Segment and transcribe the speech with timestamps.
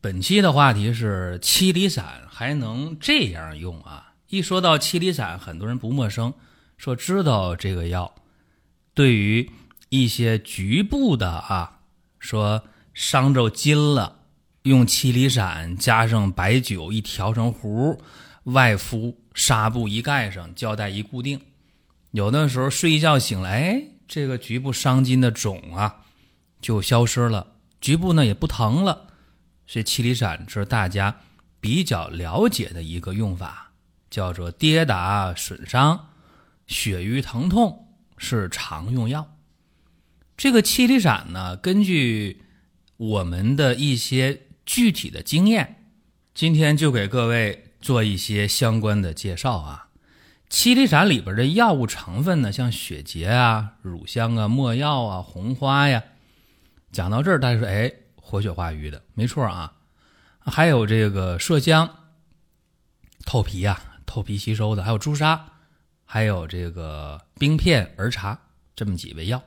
[0.00, 4.12] 本期的话题是七厘散还能这样用啊？
[4.28, 6.32] 一说到七厘散，很多人不陌生，
[6.76, 8.14] 说知道这个药。
[8.94, 9.50] 对于
[9.88, 11.80] 一些局部的啊，
[12.20, 12.62] 说
[12.94, 14.20] 伤着筋了，
[14.62, 18.00] 用七厘散加上白酒一调成糊，
[18.44, 21.40] 外敷纱布一盖上，胶带一固定。
[22.12, 26.04] 有的时候睡一觉醒来，哎，这个局部伤筋的肿啊
[26.60, 29.07] 就消失了，局部呢也不疼了。
[29.70, 31.20] 这七厘散是大家
[31.60, 33.70] 比较了解的一个用法，
[34.08, 36.08] 叫做跌打损伤、
[36.66, 39.36] 血瘀疼痛是常用药。
[40.38, 42.44] 这个七厘散呢，根据
[42.96, 45.84] 我们的一些具体的经验，
[46.32, 49.88] 今天就给各位做一些相关的介绍啊。
[50.48, 56.02] 七厘散里边的药物成分呢，像血竭啊、乳香啊、没药啊、红花呀。
[56.90, 57.92] 讲到这儿，大家说，哎。
[58.28, 59.72] 活血化瘀的，没错啊，
[60.38, 61.88] 还有这个麝香、
[63.24, 65.42] 透皮啊，透皮吸收的，还有朱砂，
[66.04, 68.38] 还有这个冰片、儿茶
[68.76, 69.42] 这么几味药。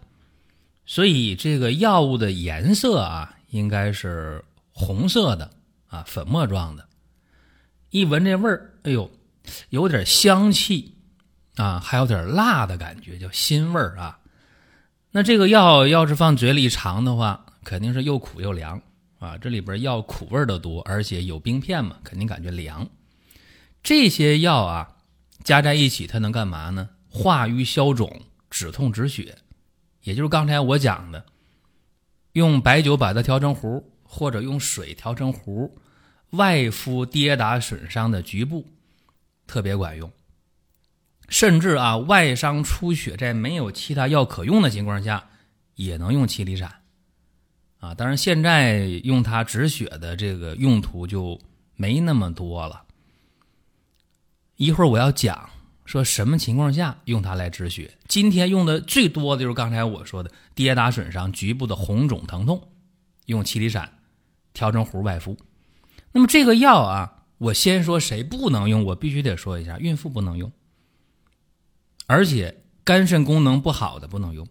[0.84, 5.52] 所以这个药物的颜色啊，应该是红色的
[5.88, 6.88] 啊，粉末状的。
[7.92, 9.12] 一闻这味儿，哎呦，
[9.70, 10.96] 有点香气
[11.56, 14.18] 啊，还有点辣的感觉，叫辛味儿啊。
[15.12, 18.82] 那这个药要是放嘴里尝的话，肯定是又苦又凉
[19.20, 19.38] 啊！
[19.38, 22.88] 这里边药苦味的多，而且有冰片嘛，肯定感觉凉。
[23.84, 24.96] 这些药啊，
[25.44, 26.90] 加在一起，它能干嘛呢？
[27.10, 29.38] 化瘀消肿、止痛止血。
[30.02, 31.26] 也就是刚才我讲的，
[32.34, 35.78] 用白酒把它调成糊，或者用水调成糊，
[36.32, 38.66] 外敷跌打损伤的局部，
[39.46, 40.12] 特别管用。
[41.30, 45.30] 甚至啊，外伤出血，在没有其他药可用的情况下，
[45.76, 46.81] 也能用七厘散。
[47.82, 51.42] 啊，当然现在用它止血的这个用途就
[51.76, 52.84] 没那么多了。
[54.56, 55.50] 一会儿我要讲
[55.84, 57.98] 说什么情况下用它来止血。
[58.08, 62.70] 今天用的最多的就是刚才我说的跌打损伤局部的红肿疼痛，
[63.26, 63.98] 用七厘散
[64.54, 65.36] 调成糊外敷。
[66.12, 70.52] 那么这个药啊，我先说谁不能用，我必须得说一下，孕妇不能用，
[72.06, 74.48] 而且肝肾功能不好的不能用，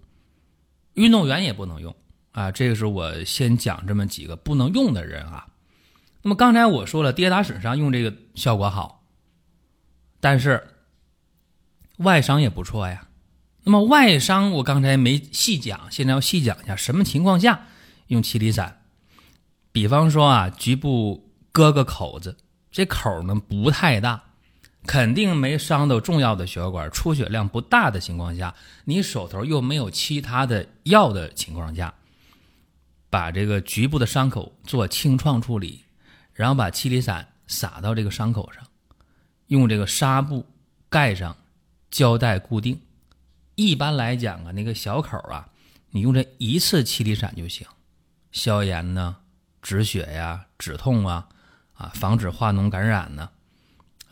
[0.94, 1.94] 运动员也不能用。
[2.32, 5.46] 啊，这个是我先讲这么几个不能用的人啊。
[6.22, 9.02] 那么刚才我说了，跌打损伤用这个效果好，
[10.20, 10.62] 但是
[11.96, 13.08] 外伤也不错呀。
[13.64, 17.66] 那么外伤我刚才没细讲，现在要细讲一下什么情况下
[18.06, 18.82] 用七厘散。
[19.72, 22.36] 比方说啊，局部割个口子，
[22.70, 24.22] 这口呢不太大，
[24.86, 28.54] 肯定没伤到重要的血管，出血量不大的情况下，
[28.84, 31.94] 你手头又没有其他的药的情况下。
[33.10, 35.84] 把这个局部的伤口做清创处理，
[36.32, 38.64] 然后把七厘散撒到这个伤口上，
[39.48, 40.46] 用这个纱布
[40.88, 41.36] 盖上，
[41.90, 42.80] 胶带固定。
[43.56, 45.50] 一般来讲啊，那个小口啊，
[45.90, 47.66] 你用这一次七厘散就行，
[48.30, 49.16] 消炎呢，
[49.60, 51.28] 止血呀，止痛啊，
[51.74, 53.28] 啊，防止化脓感染呢。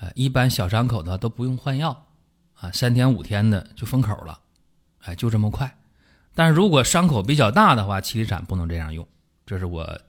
[0.00, 2.06] 啊，一般小伤口呢都不用换药，
[2.54, 4.40] 啊，三天五天的就封口了，
[5.04, 5.77] 哎，就这么快。
[6.38, 9.04] 但是如果伤口比较大的话，七厘散不能这样用，
[9.44, 10.00] 这是我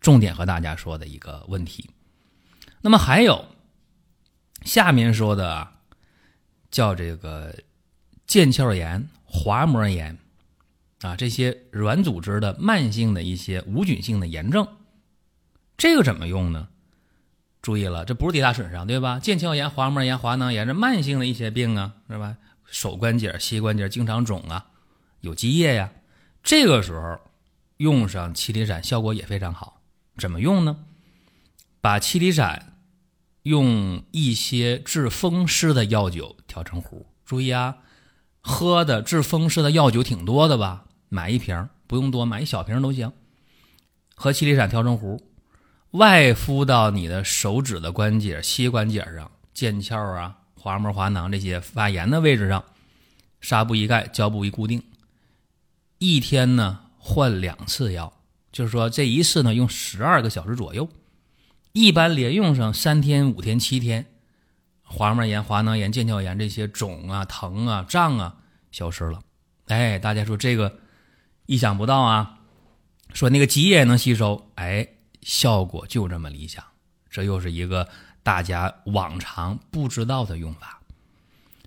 [0.00, 1.90] 重点和大家说的一个问题。
[2.80, 3.46] 那么还有
[4.62, 5.66] 下面说的
[6.70, 7.52] 叫这个
[8.28, 10.16] 腱鞘炎、滑膜炎
[11.00, 14.68] 啊，这些软组织的慢性的一些无菌性的炎症，
[15.76, 16.68] 这个怎么用呢？
[17.60, 19.18] 注意了，这不是跌打损伤，对吧？
[19.20, 22.36] 腱鞘炎、滑膜炎、滑囊炎，这慢性的一些病啊，是吧？
[22.66, 24.68] 手关节、膝关节经常肿啊。
[25.20, 25.92] 有积液呀，
[26.42, 27.20] 这个时候
[27.76, 29.80] 用上七厘散效果也非常好。
[30.16, 30.84] 怎么用呢？
[31.80, 32.78] 把七厘散
[33.42, 37.06] 用一些治风湿的药酒调成糊。
[37.24, 37.78] 注意啊，
[38.40, 40.84] 喝的治风湿的药酒挺多的吧？
[41.08, 43.12] 买一瓶不用多，买一小瓶都行。
[44.14, 45.22] 和七厘散调成糊，
[45.92, 52.62] 外敷到你的手指的关节、膝关节上、腱鞘啊、滑膜、滑囊这些发炎的位置上，
[53.40, 54.82] 纱布一盖，胶布一固定。
[56.00, 58.10] 一天呢换两次药，
[58.50, 60.88] 就是说这一次呢用十二个小时左右，
[61.72, 64.06] 一般连用上三天、五天、七天，
[64.82, 68.36] 滑膜炎、滑囊炎、腱鞘炎这些肿啊、疼啊、胀啊
[68.72, 69.20] 消失了。
[69.66, 70.78] 哎，大家说这个
[71.44, 72.38] 意想不到啊！
[73.12, 74.88] 说那个积液能吸收，哎，
[75.20, 76.64] 效果就这么理想。
[77.10, 77.86] 这又是一个
[78.22, 80.80] 大家往常不知道的用法。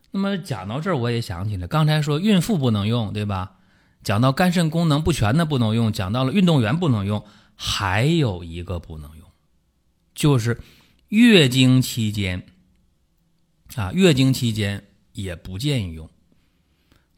[0.09, 3.57] 那么讲到这儿，我也想起来，刚才说孕妇不能用，对吧？
[4.03, 9.27] 讲到肝肾功能不全的不能用，讲到了运动员不能用，还有一个不能用，
[10.13, 10.59] 就是
[11.09, 12.45] 月经期间
[13.75, 16.09] 啊，月经期间也不建议用。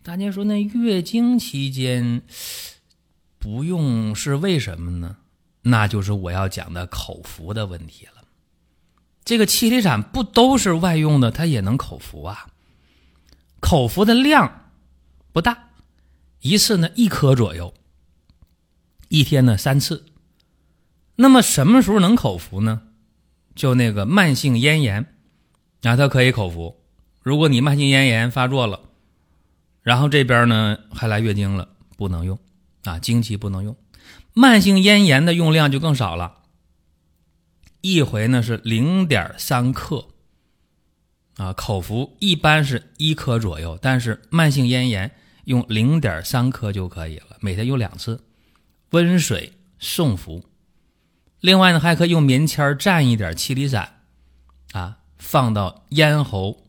[0.04, 2.22] 大家说那月经期间
[3.40, 5.18] 不用是为什么呢？
[5.64, 8.24] 那就是我要讲的口服的问题了。
[9.24, 12.46] 这个七厘散不都是外用的，它也能口服啊。
[13.60, 14.70] 口服的量
[15.34, 15.70] 不大，
[16.46, 17.74] 一次呢一颗左右，
[19.08, 20.06] 一天呢三次。
[21.16, 22.84] 那么什么时候能口服呢？
[23.56, 25.08] 就那个慢性咽炎
[25.82, 26.84] 啊，它可以口服。
[27.24, 28.82] 如果你慢性咽炎发作了，
[29.82, 32.38] 然后这边呢还来月经了，不能用
[32.84, 33.76] 啊，经期不能用。
[34.34, 36.44] 慢性咽炎的用量就更少了，
[37.82, 40.10] 一回呢是零点三克。
[41.38, 45.12] 啊，口服一般是一颗左右，但是慢性咽炎
[45.46, 48.24] 用零点三克就可以了，每天用两次，
[48.92, 50.46] 温水送服。
[51.40, 54.02] 另外呢，还可以用棉签蘸一点七厘散，
[54.74, 56.66] 啊，放到咽喉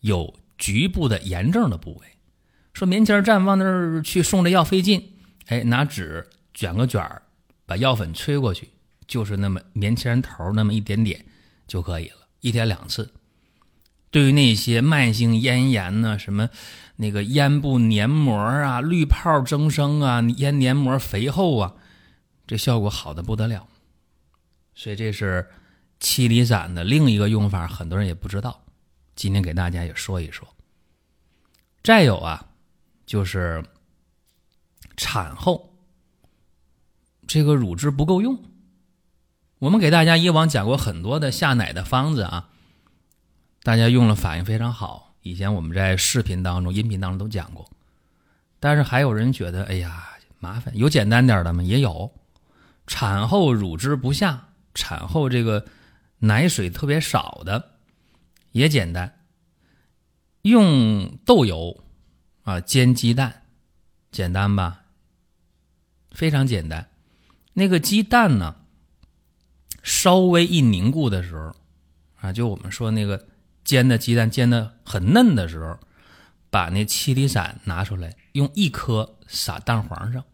[0.00, 2.06] 有局部的炎症的部位。
[2.72, 5.16] 说棉签蘸往那儿去送这药费劲，
[5.46, 7.22] 哎，拿纸卷个卷儿，
[7.66, 8.68] 把药粉吹过去，
[9.08, 11.24] 就是那么棉签头那么一点点
[11.66, 12.28] 就可以了。
[12.40, 13.12] 一天两次，
[14.10, 16.48] 对于那些慢性咽炎呢，什么
[16.96, 21.74] 那个咽部黏膜啊、滤泡增生啊、咽黏膜肥厚啊，
[22.46, 23.68] 这效果好的不得了。
[24.74, 25.48] 所以这是
[26.00, 28.62] 七厘散的另一个用法，很多人也不知道。
[29.16, 30.46] 今天给大家也说一说。
[31.82, 32.46] 再有啊，
[33.04, 33.64] 就是
[34.96, 35.74] 产后
[37.26, 38.42] 这个乳汁不够用。
[39.58, 42.50] 我们给大家以往讲过很多的下奶的方子啊，
[43.68, 45.14] 大家用了反应非常好。
[45.20, 47.68] 以前我们在视频当中、音频当中都讲过，
[48.58, 50.74] 但是还有人觉得，哎呀，麻烦。
[50.74, 51.62] 有简单点的吗？
[51.62, 52.10] 也有。
[52.86, 55.66] 产后乳汁不下，产后这个
[56.20, 57.72] 奶水特别少的，
[58.52, 59.18] 也简单。
[60.40, 61.84] 用豆油
[62.44, 63.42] 啊煎鸡蛋，
[64.10, 64.80] 简单吧？
[66.10, 66.88] 非常简单。
[67.52, 68.56] 那个鸡蛋呢？
[69.82, 71.54] 稍微一凝固的时候，
[72.22, 73.26] 啊，就我们说那个
[73.68, 75.78] 煎的鸡蛋煎的很嫩的时候，
[76.48, 80.24] 把那七里散拿出来，用一颗撒蛋黄上。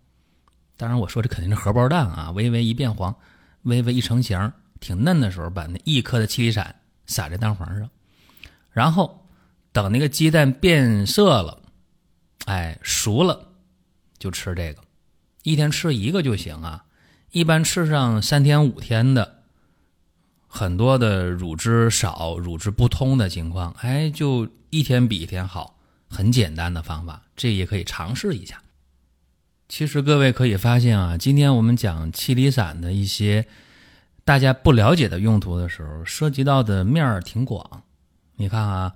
[0.76, 3.12] 当然，我说这肯定是荷包蛋啊，微微一变黄，
[3.62, 6.76] 微微一成型，挺嫩的时候，把那一颗的七里散
[7.06, 7.90] 撒在蛋黄上，
[8.70, 9.28] 然后
[9.72, 11.60] 等那个鸡蛋变色了，
[12.44, 13.48] 哎，熟了，
[14.16, 14.80] 就吃这个，
[15.42, 16.84] 一天吃一个就行啊。
[17.32, 19.42] 一般吃上三天五天的。
[20.56, 25.76] 很多的乳汁少、乳汁不通的情况，哎，就一天比一天好。
[26.08, 28.62] 很简单的方法，这也可以尝试一下。
[29.68, 33.48] 其实各位可以发现啊，今天我们讲七厘散的一些
[34.24, 37.82] 大家不了解的用途的时候，涉及到的面儿挺广。
[38.36, 38.94] 你看啊，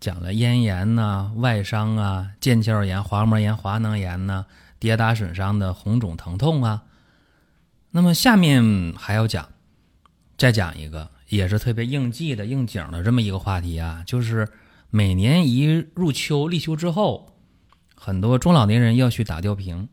[0.00, 4.46] 讲了咽炎呐、外伤啊、腱鞘炎、滑膜炎、滑囊炎呐、
[4.80, 6.82] 跌打损伤的红肿疼痛啊。
[7.92, 9.50] 那么下面还要讲。
[10.36, 14.46] 再讲一个，也是特别应季的、应景的这么一个话题啊，就是
[14.90, 17.34] 每年一入秋、立秋之后，
[17.94, 19.88] 很多中老年人要去打吊瓶，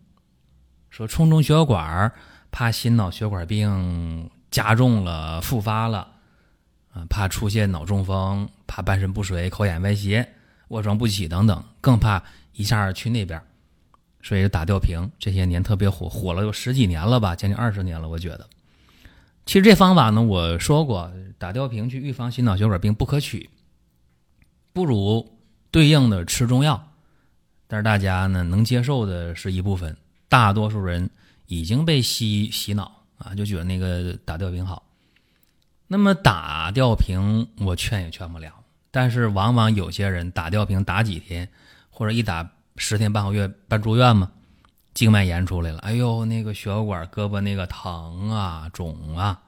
[0.90, 2.12] 说冲冲血管，
[2.52, 6.10] 怕心脑血管病加重了、复发了，
[6.92, 10.28] 啊，怕出现脑中风，怕半身不遂、口眼歪斜、
[10.68, 12.22] 卧床不起等等，更怕
[12.52, 13.42] 一下去那边，
[14.22, 18.50] 所以打吊瓶这些年特别火，火了有十几年了吧，将近二十年了，我觉得。
[19.46, 23.50] 其实这方法呢，我说过，打吊瓶去预防心脑血管病不可取，
[24.72, 25.38] 不如
[25.70, 26.92] 对应的吃中药。
[27.68, 29.96] 但是大家呢能接受的是一部分，
[30.30, 31.10] 大多数人
[31.48, 34.84] 已经被洗洗脑啊，就觉得那个打吊瓶好。
[35.88, 38.54] 那么打吊瓶我劝也劝不了，
[38.92, 41.50] 但是往往有些人打吊瓶打几天，
[41.90, 44.32] 或者一打十天半个月办住院嘛。
[44.94, 49.42] 静脉炎出来了，哎呦，那个血管胳膊那个疼啊、肿啊，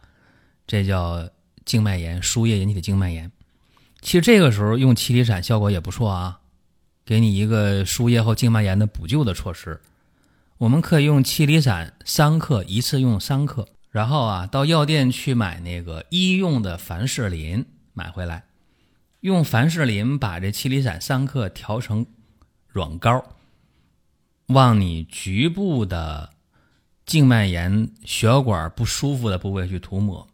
[0.65, 1.29] 这叫
[1.65, 3.31] 静脉炎，输液引起的静脉炎。
[4.01, 6.39] 其实这个时候用七厘散效果也不错啊，
[7.05, 9.79] 给你一个输液后静脉炎的补救的措施。
[10.57, 13.67] 我们可以用七厘散三克，一次用三克。
[13.91, 18.43] 然后啊，到药店去买那个医用的凡士林，买回来，
[19.21, 22.05] 用凡士林把这七厘散三克调成
[22.67, 23.23] 软膏，
[24.47, 26.29] 往你局部的
[27.05, 30.27] 静脉炎、血管不舒服的部位去涂抹，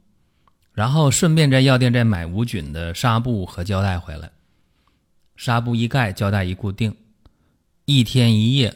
[0.73, 4.31] 然后顺便在药店再买无菌的纱布和胶带回来，
[5.35, 6.95] 纱布一盖，胶带一固定，
[7.85, 8.73] 一天一夜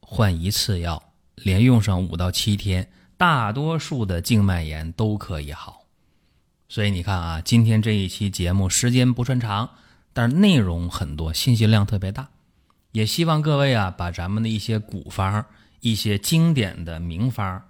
[0.00, 1.02] 换一次药，
[1.36, 2.90] 连用上五到七天。
[3.16, 5.84] 大多数的静脉炎都可以好，
[6.68, 9.70] 所以你看啊，今天这一期节目时间不算长，
[10.12, 12.28] 但是内容很多，信息量特别大。
[12.92, 15.44] 也希望各位啊，把咱们的一些古方、
[15.80, 17.62] 一些经典的名方，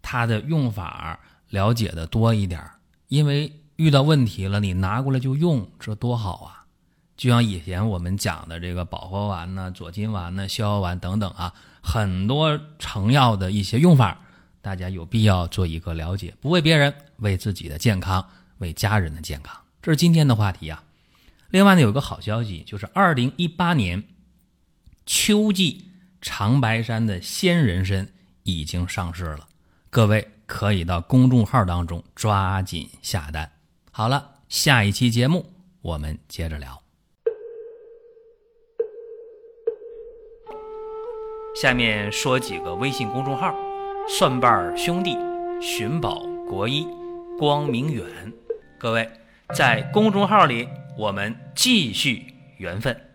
[0.00, 2.62] 它的用法了解的多一点。
[3.08, 6.64] 因为遇到问题了，你拿过来就用，这多好啊！
[7.16, 11.52] 就像以前我们讲的这个保和丸呢、左金丸呢、逍遥丸等等啊，
[11.82, 14.18] 很多成药的一些用法。
[14.62, 18.24] 大家有必要做一个了解，不为别人，为自己的健康，
[18.58, 20.82] 为家人的健康，这是今天的话题啊。
[21.50, 24.02] 另外呢，有个好消息，就是二零一八年
[25.14, 25.90] 秋季
[26.22, 28.08] 长白山的鲜人参
[28.44, 29.46] 已经上市了，
[29.90, 33.52] 各位可以到公众号当中抓紧下单。
[33.90, 35.52] 好了，下一期节目
[35.82, 36.82] 我们接着聊。
[41.60, 43.54] 下面说几个微信公众号。
[44.08, 45.16] 蒜瓣兄弟、
[45.60, 46.86] 寻宝国医、
[47.38, 48.32] 光明远，
[48.78, 49.06] 各位
[49.54, 50.66] 在公众号里，
[50.96, 53.11] 我们继续缘分。